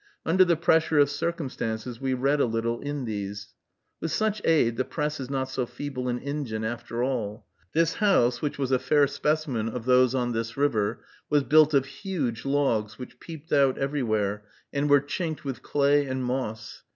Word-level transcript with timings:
Under 0.25 0.43
the 0.43 0.55
pressure 0.55 0.97
of 0.97 1.11
circumstances, 1.11 2.01
we 2.01 2.15
read 2.15 2.39
a 2.39 2.47
little 2.47 2.79
in 2.81 3.05
these. 3.05 3.49
With 3.99 4.09
such 4.09 4.41
aid, 4.45 4.77
the 4.77 4.83
press 4.83 5.19
is 5.19 5.29
not 5.29 5.47
so 5.47 5.67
feeble 5.67 6.07
an 6.07 6.17
engine, 6.21 6.63
after 6.63 7.03
all. 7.03 7.45
This 7.75 7.93
house, 7.93 8.41
which 8.41 8.57
was 8.57 8.71
a 8.71 8.79
fair 8.79 9.05
specimen 9.05 9.69
of 9.69 9.85
those 9.85 10.15
on 10.15 10.31
this 10.31 10.57
river, 10.57 11.03
was 11.29 11.43
built 11.43 11.75
of 11.75 11.85
huge 11.85 12.45
logs, 12.45 12.97
which 12.97 13.19
peeped 13.19 13.53
out 13.53 13.77
everywhere, 13.77 14.43
and 14.73 14.89
were 14.89 15.01
chinked 15.01 15.45
with 15.45 15.61
clay 15.61 16.07
and 16.07 16.25
moss. 16.25 16.81